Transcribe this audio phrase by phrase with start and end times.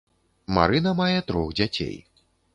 [0.57, 1.95] Марына мае трох дзяцей.